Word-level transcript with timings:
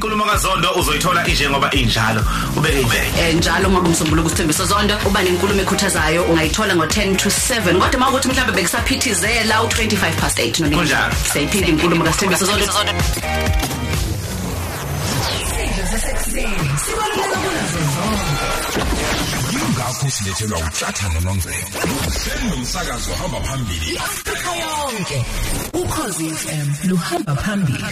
Inkulumo 0.00 0.24
kaZondo 0.24 0.68
uzoyithola 0.80 1.26
inje 1.28 1.50
ngoba 1.50 1.70
injalo. 1.70 2.22
Ubeke 2.56 2.80
ibeke. 2.80 3.20
eh 3.20 3.34
njalo 3.36 3.68
ngoba 3.70 3.88
umsombuluko 3.88 4.26
usithembiso 4.28 4.64
zondo 4.64 4.94
uba 5.08 5.20
nenkulumo 5.22 5.60
ekhuthazayo 5.60 6.22
ungayithola 6.30 6.72
ngo10 6.74 7.16
to 7.20 7.28
7 7.28 7.78
kodwa 7.78 8.00
mawukuthi 8.00 8.28
mhlawumbe 8.28 8.52
bekusaphithizela 8.56 9.54
u25 9.64 10.04
past 10.20 10.38
8 10.38 10.60
nonini 10.62 10.76
Kunjalo. 10.80 11.14
siyayiphila 11.32 11.66
inkulumo 11.68 12.04
kasithembiso 12.04 12.44
zondo. 12.46 12.64
Ingakho 12.64 12.78
silethelwa 12.78 13.10
uhlathana 20.10 21.20
nomvelo 21.20 21.56
hlelo 21.56 22.54
umsakazo 22.56 23.12
hamba 23.14 23.40
phambili. 23.40 23.98
Yonke 24.60 25.24
ukhozi 25.74 26.30
FM 26.30 26.88
luhamba 26.90 27.36
phambili. 27.36 27.84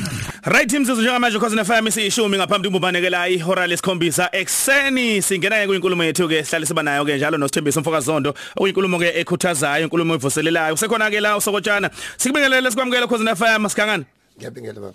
Right 0.44 0.72
imsizo 0.72 1.02
njengamanje 1.02 1.38
cause 1.38 1.64
FM 1.64 1.90
siyishumi 1.90 2.36
ngaphambi 2.36 2.70
kumbanekela 2.70 3.28
ihora 3.28 3.66
lesikhombisa 3.66 4.28
ekseni 4.32 5.22
singena 5.22 5.56
ke 5.60 5.66
kwinkulumo 5.66 6.04
yethu 6.04 6.28
ke 6.28 6.42
sihlale 6.44 6.66
siba 6.66 6.82
nayo 6.82 7.04
ke 7.04 7.16
njalo 7.16 7.38
nosithembiso 7.38 7.80
mfoka 7.80 8.00
zondo 8.00 8.34
okuyinkulumo 8.56 8.98
ke 8.98 9.12
ekhuthazayo 9.20 9.84
inkulumo 9.84 10.14
evuselelayo 10.14 10.76
sekhona 10.76 11.10
ke 11.10 11.20
la 11.20 11.36
usokotshana. 11.36 11.90
Sikubingelele 12.16 12.70
sikwamukele 12.70 13.06
cause 13.06 13.24
FM 13.36 13.68
sikhangana 13.68 14.04
ngiyabingelela 14.38 14.80
baba. 14.80 14.94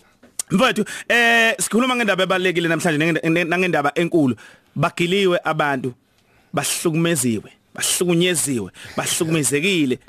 Mfowethu 0.51 0.85
eh 1.09 1.55
sikhuluma 1.59 1.95
ngendaba 1.95 2.23
ebalekile 2.23 2.67
namhlanje 2.67 2.97
nenge- 3.05 3.47
nangendaba 3.47 3.91
enkulu. 3.95 4.35
Bagiliwe 4.75 5.39
abantu. 5.43 5.93
Bahlukumeziwe 6.53 7.51
bahlukunyeziwe 7.73 8.71
bahlukumezekile. 8.97 9.99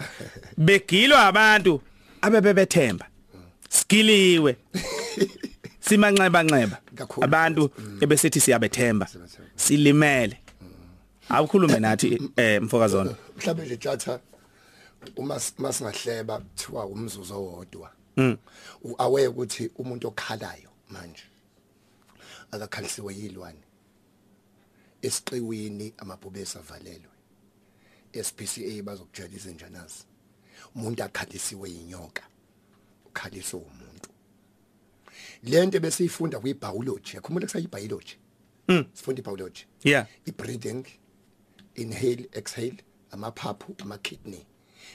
Begilwa 0.59 1.27
abantu 1.27 1.81
abebebethemba. 2.21 3.07
Skiliwe 3.69 4.57
simanxeba 5.81 6.43
nxeba 6.43 6.79
abantu 7.21 7.71
ebesithi 8.01 8.41
siyabethemba. 8.41 9.07
Silimele. 9.57 10.39
Awukhulume 11.29 11.79
nathi 11.81 12.21
eh 12.37 12.63
mfokazona 12.63 13.15
mhlawumbe 13.37 13.65
nje 13.67 13.77
tjatha 13.77 14.21
uma 15.17 15.41
uma 15.59 15.73
singahleba 15.73 16.39
kuthiwa 16.39 16.87
umzuzu 16.87 17.35
owodwa 17.35 17.91
uaware 18.83 19.29
ukuthi 19.29 19.71
umuntu 19.79 20.09
okhalayo 20.09 20.71
manje 20.91 21.25
akakhalisiwe 22.51 23.15
yilwane. 23.15 23.63
Esiqiwini 25.07 25.95
amabhubesi 25.99 26.59
avalelwe 26.59 27.15
SPCA 28.27 28.83
bazokujela 28.83 29.35
izinjanazi 29.37 30.05
umuntu 30.75 31.03
akhalisiwe 31.05 31.71
inyoka 31.71 32.23
ukhaliswe 33.07 33.61
umuntu. 33.61 34.09
Lento 35.43 35.81
besiyifunda 35.81 36.41
kwibiology 36.41 37.17
yakhumbula 37.17 37.47
kusayi 37.47 37.67
biology 37.67 38.17
sifunda 38.93 39.21
ibiology? 39.21 39.67
Yeah. 39.85 40.07
I-breathing 40.27 40.85
inhale 41.75 42.29
exhale 42.33 42.77
amaphaphu 43.11 43.75
ama-kidney. 43.79 44.47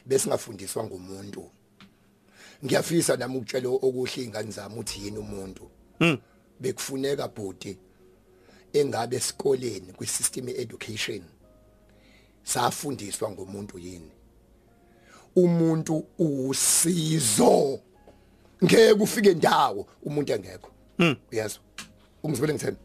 Besingafundiswa 0.05 0.83
ngumuntu. 0.83 1.51
Ngiyafisa 2.65 3.17
nami 3.17 3.37
ukutshela 3.37 3.69
okuhle 3.69 4.23
ingane 4.23 4.51
zami 4.51 4.79
uthi 4.79 5.05
yini 5.05 5.17
umuntu. 5.17 5.71
Bekufuneka 6.59 7.27
bhuti 7.27 7.77
engabe 8.73 9.15
esikoleni 9.15 9.93
kwi-system 9.97 10.49
education 10.49 11.21
safundiswa 12.43 13.31
ngomuntu 13.31 13.79
yini? 13.79 14.11
Umuntu 15.35 16.05
usizo. 16.19 17.79
Ngeke 18.63 18.91
ufike 18.91 19.33
ndawo 19.33 19.87
umuntu 20.03 20.33
engekho. 20.33 20.71
Uyazwa 21.31 21.61
ungizibele 22.23 22.53
ngithena 22.53 22.77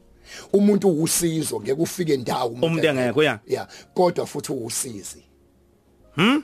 umuntu 0.53 1.03
usizo 1.03 1.61
ngeke 1.61 1.83
ufike 1.83 2.17
ndawo 2.17 2.51
Umuntu 2.51 2.87
engekho, 2.87 3.23
ya. 3.23 3.41
yeah 3.47 3.69
kodwa 3.95 4.27
futhi 4.27 4.53
usizi 4.53 5.25
hm 6.15 6.43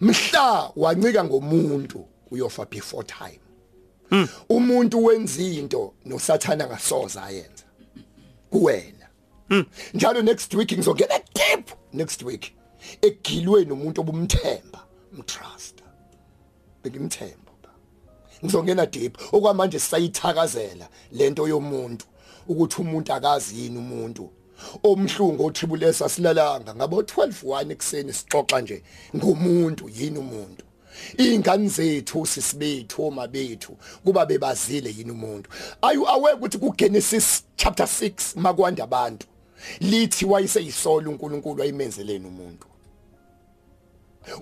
mhla 0.00 0.72
wancika 0.76 1.24
ngomuntu 1.24 2.06
uyofa 2.30 2.64
before 2.64 3.06
time. 3.06 3.40
Umuntu 4.48 5.04
wenza 5.04 5.42
into 5.42 5.94
nosathana 6.04 6.66
ngasoza 6.66 7.22
ayenza. 7.22 7.64
Kuwena. 8.54 9.08
Njalo 9.94 10.22
next 10.22 10.54
week 10.54 10.72
ngizongena 10.72 11.20
deep 11.34 11.70
next 11.92 12.22
week. 12.22 12.52
Egilweni 13.02 13.72
umuntu 13.72 14.00
obumthemba 14.00 14.86
umtrust. 15.12 15.82
Bekimthemba 16.82 17.52
ba. 17.62 17.68
Ngizongena 18.44 18.86
deep. 18.86 19.18
Okwamanje 19.32 19.78
sisayithakazela 19.78 20.88
lento 21.12 21.48
yomuntu 21.48 22.06
ukuthi 22.48 22.80
umuntu 22.80 23.12
akazi 23.12 23.60
yini 23.60 23.78
umuntu. 23.78 24.30
Omhlungu 24.82 25.46
otribulesa 25.46 26.08
silalanga 26.08 26.74
ngabo 26.74 27.02
12:1 27.02 27.72
ekseni 27.72 28.12
sixoxa 28.12 28.60
nje 28.60 28.82
ngomuntu 29.16 29.88
yini 29.88 30.18
umuntu? 30.18 30.64
Ingane 31.18 31.68
zethu 31.68 32.26
sisibethu 32.26 33.06
oma 33.06 33.26
bethu 33.28 33.76
kuba 34.04 34.26
bebazile 34.26 34.90
yini 34.98 35.10
umuntu? 35.10 35.50
Are 35.82 35.94
you 35.94 36.06
aware 36.08 36.34
ukuthi 36.36 36.58
ku 36.58 36.74
Genesis 36.76 37.44
chapter 37.56 37.86
6 37.86 38.36
makwanda 38.36 38.84
abantu? 38.84 39.26
Lithi 39.80 40.24
wayeseyisolo 40.26 41.10
uNkulunkulu 41.10 41.62
ayimenzeleni 41.62 42.26
umuntu. 42.26 42.66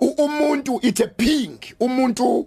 U- 0.01 0.15
umuntu 0.25 0.79
it's 0.83 1.01
a 1.01 1.07
pink 1.09 1.75
umuntu 1.81 2.47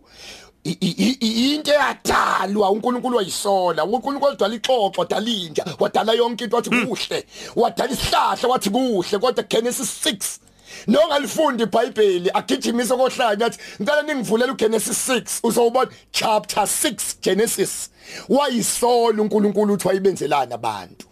i- 0.64 0.78
i- 0.82 1.18
i- 1.20 1.54
into 1.56 1.72
eyadalwa 1.72 2.72
uNkulunkulu 2.72 3.18
wayisola. 3.18 3.86
uNkulunkulu 3.86 4.32
wadala 4.32 4.56
ixoxo 4.56 5.02
wadala 5.02 5.30
inja 5.30 5.66
wadala 5.80 6.14
yonke 6.14 6.44
into 6.44 6.56
wathi 6.56 6.70
kuhle 6.70 7.26
wadala 7.56 7.92
isihlahla 7.92 8.50
wathi 8.50 8.70
kuhle 8.70 9.20
kodwa 9.20 9.44
Genesis 9.44 9.90
6 10.06 10.40
nongalifundi 10.88 11.64
iBhayibheli 11.64 12.30
agijimise 12.34 12.96
kohlanya 12.96 13.46
athi 13.46 13.60
ngicela 13.82 14.02
ningivulela 14.02 14.52
uGenesis 14.54 15.10
6 15.10 15.40
uzobona 15.44 15.92
chapter 16.12 16.64
6 16.64 17.16
Genesis. 17.22 17.90
Wayisola 18.30 19.22
uNkulunkulu 19.22 19.74
uthi 19.74 19.88
wayibenzelana 19.88 20.56
abantu. 20.56 21.06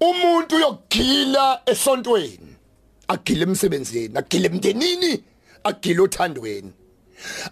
Umuntu 0.00 0.56
uyogila 0.56 1.60
esontweni 1.66 2.56
agile 3.08 3.42
emsebenzini 3.42 4.18
agile 4.18 4.46
emndenini 4.46 5.22
agile 5.64 6.00
othandweni. 6.00 6.72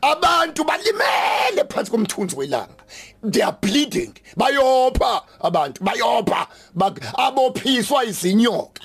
Abantu 0.01 0.65
balimele 0.65 1.65
phansi 1.69 1.91
komthunzi 1.91 2.37
welanga. 2.37 2.83
They 3.31 3.43
are 3.43 3.57
bleeding. 3.61 4.15
Bayopha 4.37 5.23
abantu 5.41 5.85
bayopha. 5.85 6.49
Bak- 6.77 7.03
abophiswa 7.19 8.05
izinyoka. 8.05 8.83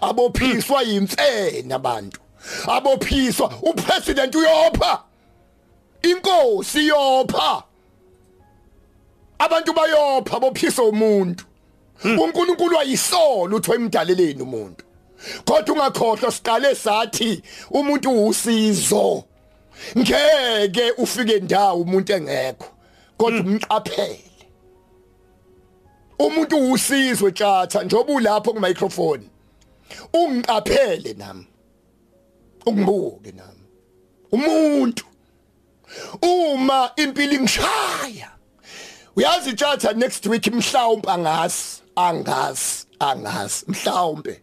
Abophiswa 0.00 0.82
imfene 0.84 1.74
abantu. 1.74 2.20
Abophiswa 2.66 3.52
upresident 3.62 4.34
uyopha. 4.34 5.02
Inkosi 6.02 6.78
iyopha 6.78 7.62
abantu 9.38 9.72
bayopha 9.72 10.40
bophisa 10.40 10.82
umuntu. 10.82 11.44
uNkulunkulu 12.04 12.78
ayisolo 12.78 13.56
uthi 13.56 13.70
wayimdaleleni 13.70 14.42
umuntu. 14.42 14.84
Kodwa 15.44 15.74
ungakhohlwa 15.74 16.32
siqale 16.32 16.74
sathi 16.74 17.42
umuntu 17.70 18.26
usizo. 18.26 19.24
Ngeke 19.98 20.90
ufike 20.98 21.40
ndawo 21.40 21.80
umuntu 21.80 22.12
engekho 22.12 22.68
kodwa 23.16 23.40
umqaphele. 23.40 24.20
Umuntu 26.18 26.72
usizwe 26.72 27.32
tjatha 27.32 27.82
njoba 27.82 28.12
ulapho 28.12 28.52
ku 28.52 28.60
microphone 28.60 29.22
ungiqaphele 30.12 31.14
nami. 31.16 31.46
Ungibuke 32.66 33.32
nami. 33.32 33.64
Umuntu. 34.32 35.04
Uma 36.22 36.92
impilo 36.96 37.32
ingishaya. 37.32 38.30
Uyazi 39.16 39.52
tjatha 39.52 39.92
next 39.92 40.26
week 40.26 40.46
mhlawumbe 40.46 41.10
angazi 41.10 41.82
angazi 41.96 42.86
angazi 42.98 43.64
mhlawumbe 43.68 44.42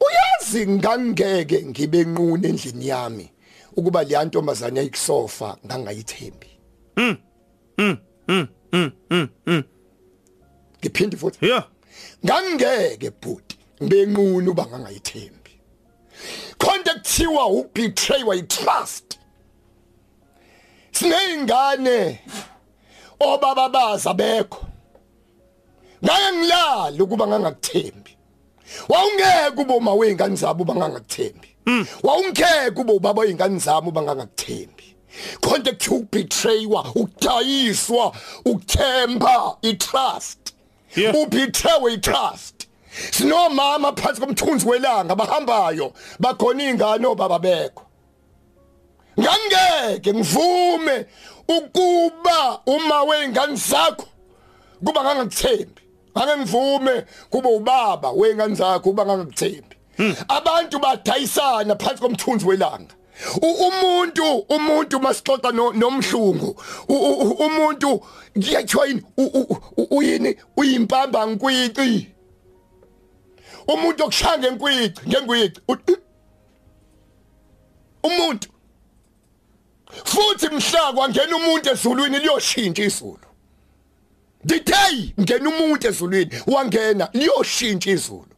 uyazi 0.00 0.66
ngangeke 0.66 1.64
ngibe 1.64 2.04
nqune 2.04 2.48
endlini 2.48 2.88
yami 2.88 3.30
ukuba 3.76 4.04
le 4.04 4.24
ntombazane 4.24 4.80
ayikusofa 4.80 5.56
ngangayithembi. 5.66 6.50
Ngiphinde 10.80 11.16
futhi? 11.16 11.46
Yeah. 11.46 11.64
Ngangeke 12.24 13.10
bhuti 13.10 13.43
ngibenqunu 13.82 14.50
uba 14.50 14.66
ngangayithembi 14.66 15.52
konke 16.58 16.90
kuthiwa 16.90 17.46
ubetray 17.46 18.22
wa 18.22 18.36
trust 18.42 19.18
sineyingane 20.92 22.20
obaba 23.20 23.68
baza 23.68 24.14
bekho. 24.14 24.66
Ngeke 26.04 26.32
ngilala 26.38 27.04
ukuba 27.04 27.26
ngangakuthembi. 27.26 28.16
Wawungeke 28.88 29.60
ube 29.62 29.74
uma 29.74 29.94
weingane 29.94 30.36
zabo 30.36 30.64
bangangakuthembi 30.64 31.48
wawungeke 32.02 32.80
ube 32.80 32.92
ubaba 32.92 33.22
weingane 33.22 33.58
zami 33.58 33.90
bangangakuthembi 33.90 34.96
konke 35.40 35.72
kuthiwa 35.72 35.98
ubetraywa 35.98 36.92
ukudayiswa 36.94 38.16
ukuthemba 38.44 39.56
itrust. 39.62 40.54
Yeah. 40.96 41.14
ubetrawe 41.14 41.92
itrust 41.94 42.53
sinomama 43.10 43.92
phansi 43.92 44.20
komthunzi 44.20 44.66
welanga 44.68 45.14
bahambayo 45.16 45.92
bakhona 46.20 46.62
ingane 46.64 47.06
obaba 47.06 47.38
bekho. 47.38 47.82
Ngangeke 49.20 50.12
ngivume 50.14 51.06
ukuba 51.48 52.60
uma 52.66 53.02
weingane 53.02 53.56
zakho 53.56 54.06
kuba 54.84 55.02
ngangikuthembi 55.04 55.82
ngake 56.18 56.36
ngivume 56.38 57.04
kuba 57.30 57.48
ubaba 57.50 58.10
weingane 58.10 58.54
zakho 58.54 58.80
kuba 58.80 59.06
ngangikuthembi 59.06 59.76
abantu 60.28 60.78
badayisana 60.78 61.76
phansi 61.76 62.02
komthunzi 62.02 62.46
welanga. 62.46 62.94
Umuntu 63.42 64.38
umuntu 64.48 65.00
masixoxa 65.00 65.52
no- 65.52 65.72
nomhlungu 65.72 66.56
umuntu 67.38 68.02
kuyathiwa 68.34 68.86
yini? 68.86 69.02
Uyini 69.90 70.36
uyimpamba 70.56 71.26
nkwici 71.26 72.08
umuntu 73.68 74.04
okushanga 74.04 74.48
enkwici 74.48 75.00
ngengwici 75.08 75.60
U- 75.68 75.76
umuntu. 78.08 78.48
Futhi 80.04 80.48
mhla 80.48 80.92
kwangena 80.92 81.36
umuntu 81.36 81.70
ezulwini 81.70 82.18
liyoshintsha 82.18 82.82
izulu. 82.84 83.28
Dithey 84.44 85.12
ngena 85.20 85.48
umuntu 85.48 85.88
ezulwini. 85.88 86.30
Wangena 86.46 87.08
liyoshintsha 87.12 87.90
izulu. 87.90 88.34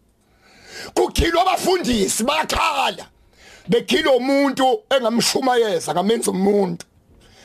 Kukhilwa 0.95 1.43
abafundisi 1.43 2.25
bakhala. 2.25 3.07
Bekhila 3.69 4.11
umuntu 4.13 4.83
engamshumayeza 4.91 5.95
ngamenza 5.95 6.31
umuntu. 6.31 6.87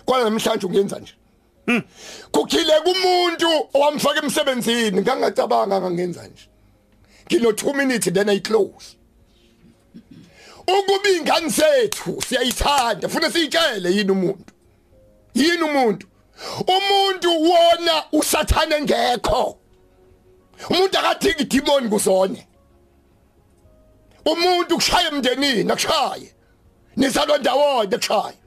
Kwala 0.06 0.24
namhlanje 0.24 0.66
ungenza 0.68 1.00
nje. 1.00 1.14
Kukhile 2.32 2.74
kumuntu 2.82 3.48
owamfaka 3.74 4.24
emsebenzini 4.24 5.02
ngangacabanga 5.02 5.82
ngangenza 5.82 6.28
nje. 6.28 6.48
Ngino 7.32 7.52
2 7.52 7.74
minutes 7.74 8.14
then 8.14 8.30
i 8.30 8.40
close. 8.40 8.98
Ukuba 10.68 11.10
ingane 11.10 11.50
zethu 11.50 12.22
siyayithanda 12.22 13.10
futhi 13.10 13.32
siyitshele 13.32 13.92
yini 13.92 14.12
umuntu? 14.12 14.54
Yini 15.34 15.64
umuntu? 15.64 16.08
Umuntu 16.68 17.30
wona 17.42 18.04
usathane 18.12 18.76
engekho 18.76 19.58
umuntu 20.70 21.00
akathiki 21.00 21.44
demon 21.46 21.90
kuzone 21.90 22.48
umuntu 24.26 24.76
kushaya 24.76 25.08
emndenini 25.08 25.72
akushaye. 25.72 26.34
Nizalwa 26.96 27.38
ndawonye 27.38 27.96
akushaye. 27.96 28.38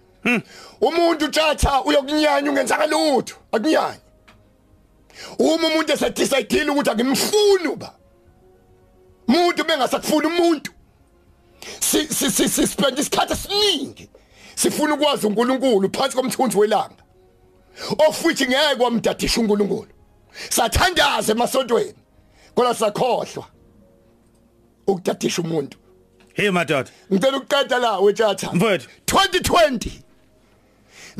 Umuntu 0.80 1.24
utshatha 1.24 1.82
uyokunyanya 1.82 2.50
ungenzaka 2.50 2.86
lutho 2.86 3.36
akunyanya 3.52 4.00
uma 5.38 5.68
umuntu 5.68 5.92
esedecide 5.92 6.70
ukuthi 6.70 6.90
akimfuni 6.90 7.68
uba. 7.68 7.94
Umuntu 9.34 9.64
bengasakufuni 9.64 10.26
umuntu 10.26 10.70
si 11.80 12.06
si 12.08 12.48
si 12.48 12.66
spend 12.66 12.98
isikhathi 12.98 13.32
esiningi 13.32 14.08
sifuna 14.54 14.94
ukwazi 14.94 15.26
uNkulunkulu 15.26 15.90
phansi 15.92 16.16
komthunzi 16.16 16.58
welanga. 16.58 17.02
Of 18.08 18.24
which 18.24 18.40
ngeke 18.40 18.76
kwamdadisha 18.76 19.40
uNkulunkulu. 19.40 19.88
Sathandaza 20.50 21.32
emasontweni 21.32 21.94
kodwa 22.54 22.74
sakhohlwa 22.74 23.46
ukudadisha 24.86 25.42
umuntu. 25.42 25.78
Hey 26.34 26.50
madoda. 26.50 26.90
Ngicela 27.12 27.36
ukuqeda 27.36 27.78
la 27.78 27.98
wethatha 27.98 28.52
Mfowethu. 28.52 28.88
2020 29.06 29.90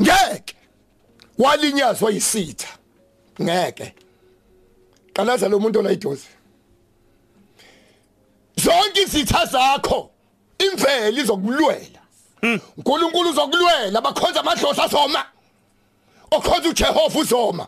ngeke 0.01 0.55
walinyazwa 1.37 2.11
yisitha. 2.11 2.67
Ngeke. 3.41 3.93
Qalaza 5.13 5.49
lo 5.49 5.59
muntu 5.59 5.79
onayidozi 5.79 6.27
zonke 8.65 9.01
izitha 9.01 9.45
zakho 9.45 10.09
imvelo 10.59 11.21
izokulwela. 11.21 12.01
uNkulunkulu 12.77 13.29
uzokulwela 13.29 13.99
abakhonza 13.99 14.39
amadlozi 14.39 14.81
azoma. 14.81 15.25
Okhonza 16.31 16.69
uJehova 16.69 17.19
uzoma. 17.19 17.67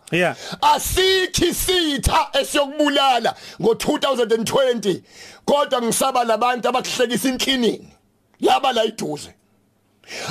Asithi 0.61 1.53
sitha 1.53 2.29
esiyokubulala 2.33 3.35
ngo2020 3.59 5.01
kodwa 5.45 5.81
ngisaba 5.81 6.23
labantu 6.23 6.69
abakuhlekisa 6.69 7.29
inklinini 7.29 7.93
laba 8.41 8.73
la 8.73 8.83
iduze. 8.83 9.33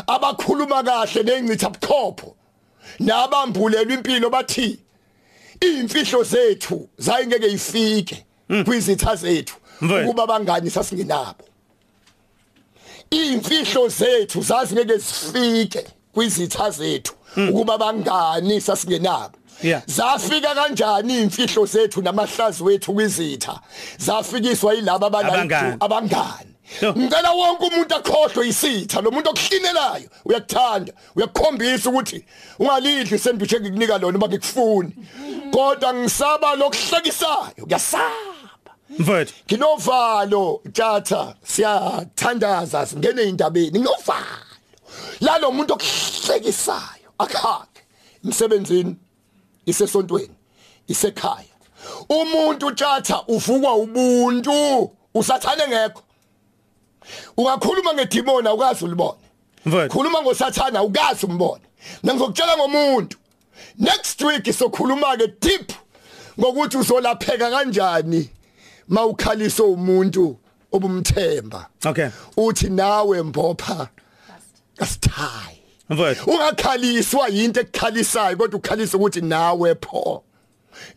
Abakhuluma 0.07 0.83
kahle 0.83 1.23
nengcitha 1.23 1.71
bukhopho 1.71 2.37
nabambulelwa 2.99 3.95
impilo 3.95 4.31
bathi 4.31 4.79
imfihlo 5.61 6.23
zethu 6.23 6.89
zayingeke 6.99 7.47
ifike 7.47 8.27
kwizitha 8.65 9.17
zethu. 9.17 9.57
Ukuba 9.83 10.27
bangani 10.27 10.71
sasingenabo 10.71 11.45
imfihlo 13.11 13.89
zethu 13.89 14.43
zazi 14.43 14.75
ngeke 14.75 14.97
zifike 14.99 15.87
kwizitha 16.15 16.71
zethu 16.71 17.15
ukuba 17.51 17.79
bangani 17.79 18.61
sasingenabo. 18.61 19.39
Zafika 19.87 20.55
kanjani 20.55 21.23
imfihlo 21.23 21.67
zethu 21.67 22.03
namahlazi 22.03 22.63
wethu 22.63 22.95
kwizitha? 22.95 23.61
Zafikiswa 23.99 24.75
yilabo 24.75 25.07
Abangani. 25.07 25.77
abangani. 25.81 26.53
Ngicela 26.99 27.31
wonke 27.31 27.65
umuntu 27.65 27.95
akhohlwe 27.95 28.49
isitha 28.49 29.01
lo 29.01 29.11
muntu 29.11 29.31
okuhlinelayo 29.31 30.09
uyakuthanda 30.25 30.93
uyakukhombisa 31.17 31.91
ukuthi 31.91 32.25
ungalidli 32.59 33.19
sandwich 33.19 33.53
engikunika 33.53 33.99
lona 33.99 34.19
uma 34.19 34.29
ngikufuni. 34.29 34.93
Kodwa 35.53 35.95
ngisaba 35.95 36.55
lokuhlekisayo 36.57 37.65
kuyasaba 37.65 38.36
mfowethu 38.99 39.35
nginovalo 39.47 40.61
tjatha 40.73 41.35
siyathandaza 41.45 42.87
singene 42.87 43.23
indabeni 43.23 43.71
nginovalo. 43.71 44.47
Lalo 45.21 45.51
muntu 45.53 45.73
okuhlekisayo 45.75 47.11
akhakhe 47.19 47.83
emsebenzini 48.25 48.97
isesontweni 49.67 50.35
isekhaya. 50.89 51.55
Umuntu 52.09 52.73
tjatha 52.73 53.23
uvukwa 53.29 53.75
ubuntu. 53.75 54.91
Usathane 55.15 55.69
ngekho. 55.69 56.03
Ungakhuluma 57.37 57.95
ngedimoni 57.95 58.49
awukazi 58.49 58.85
ulibone. 58.85 59.19
Khuluma 59.89 60.23
ngosathana 60.23 60.79
awukazi 60.79 61.27
umbone. 61.27 61.63
Ngizokutshela 62.05 62.57
ngomuntu 62.57 63.17
next 63.79 64.23
week 64.23 64.45
sokhuluma 64.53 65.17
ke 65.17 65.27
deep 65.41 65.73
ngokuthi 66.39 66.77
uzolapheka 66.77 67.51
kanjani? 67.51 68.31
Mawukhaliswa 68.89 69.67
umuntu 69.67 70.39
obumthemba. 70.73 71.69
Okay. 71.85 72.09
Uthi 72.37 72.69
nawe 72.71 73.23
mbopha 73.23 73.89
kasithayi. 74.77 75.63
Ungakhaliswa 76.27 77.29
into 77.29 77.61
ekukhalisayo 77.61 78.37
kodwa 78.37 78.59
ukhalisa 78.59 78.97
ukuthi 78.97 79.21
nawe 79.21 79.75
pho. 79.75 80.23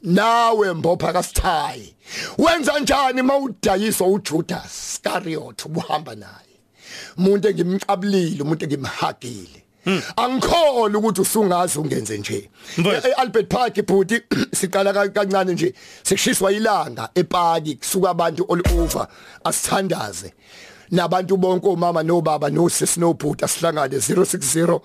Nawe 0.04 0.74
mbopha 0.74 1.14
kasithayi. 1.14 1.96
Wenza 2.38 2.80
njani 2.80 3.22
mawudayiswa 3.22 4.08
uJudas 4.08 4.90
Iscariot 5.00 5.66
ubuhamba 5.66 6.16
naye? 6.16 6.56
Umuntu 7.18 7.48
engimqabulile 7.48 8.44
umuntu 8.44 8.66
engimhagile. 8.66 9.64
Angikholwa 10.16 11.00
ukuthi 11.00 11.22
usungazi 11.22 11.80
ungenze 11.80 12.18
nje. 12.18 12.50
Mfowethu. 12.78 13.08
E- 13.08 13.12
Albert 13.14 13.48
Park 13.50 13.86
bhuti 13.88 14.22
siqala 14.56 14.94
ka- 14.94 15.10
kancane 15.10 15.54
nje. 15.54 15.74
Sekushiswa 16.04 16.52
ilanga 16.52 17.10
epaki 17.16 17.76
kusuka 17.76 18.10
abantu 18.10 18.46
all 18.54 18.80
over. 18.80 19.08
Asithandaze. 19.44 20.34
Nabantu 20.92 21.38
bonke 21.38 21.68
omama 21.68 22.04
nobaba 22.04 22.50
nosisi 22.50 23.00
nobhuti 23.00 23.46
asihlangane 23.46 23.98
060 23.98 24.80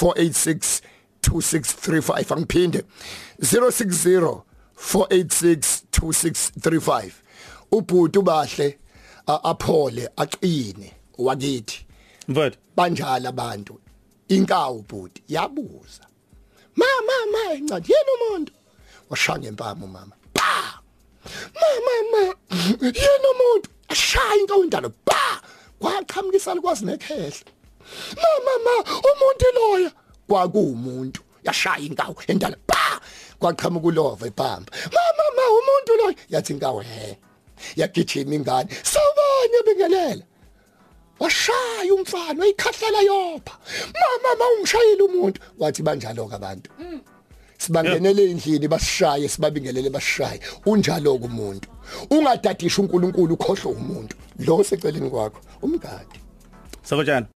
486 0.00 0.80
2635 1.22 2.32
angiphinde. 2.34 2.84
060 3.40 4.40
486 4.92 5.82
2635 5.92 7.10
ubhuti 7.72 8.18
ubahle 8.18 8.78
aphole 9.26 10.08
aqine 10.16 10.92
wakithi. 11.18 11.86
Mfowethu. 12.28 12.58
Banjalo 12.76 13.28
abantu. 13.28 13.80
Inkawu 14.34 14.82
bhuti 14.88 15.22
yabuza 15.28 16.04
mama 16.76 17.12
mama 17.32 17.54
incane 17.54 17.84
yena 17.88 18.12
umuntu? 18.16 18.52
Washanga 19.10 19.48
empama 19.48 19.86
mama. 19.86 20.14
Pa! 20.32 20.80
Mama 21.60 21.94
mama 22.12 22.34
yena 22.80 23.28
umuntu? 23.34 23.68
Ashaya 23.88 24.36
inkawu 24.40 24.64
indalo 24.64 24.90
pa! 25.04 25.42
Kwaqhamukisa 25.80 26.54
likwazi 26.54 26.84
nekhehla. 26.84 27.50
Mama 28.22 28.52
mama 28.64 29.00
umuntu 29.10 29.46
loya 29.54 29.90
kwakuumuntu 30.28 31.20
yashaya 31.44 31.78
inkawu 31.78 32.14
endala. 32.26 32.56
Pa! 32.66 33.00
Kwaqhamuka 33.38 33.86
ulova 33.86 34.26
ebhamba 34.26 34.70
mama 34.94 35.24
mama 35.36 35.42
umuntu 35.58 35.92
loya? 36.00 36.16
Yathi 36.28 36.52
inkawu 36.52 36.80
he. 36.80 37.18
Yagijima 37.76 38.34
ingane. 38.34 38.70
Sawubona 38.82 39.58
bingelela 39.66 40.24
washaya 41.20 41.94
umfana 41.94 42.40
wayikhahlela 42.40 43.00
yopha. 43.00 43.54
Mama 43.94 44.30
mawungishayile 44.38 45.02
umuntu. 45.02 45.40
Wathi 45.58 45.82
banjalo 45.82 46.28
ke 46.28 46.34
abantu? 46.34 46.70
Sibangenele 47.58 48.30
endlini 48.30 48.68
basishaye 48.68 49.28
sibabingelele 49.28 49.90
basishaye. 49.90 50.40
Unjalo 50.66 51.18
kumuntu 51.18 51.68
ungadadisha 52.10 52.82
uNkulunkulu 52.82 53.34
ukhohlwe 53.34 53.72
umuntu. 53.72 54.16
Lo 54.38 54.64
seceleni 54.64 55.10
kwakho 55.10 55.40
umgadi 55.62 56.20
Sakutshana 56.82 57.26